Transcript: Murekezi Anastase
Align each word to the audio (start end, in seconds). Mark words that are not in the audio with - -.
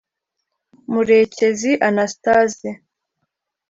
Murekezi 0.91 1.71
Anastase 1.87 2.69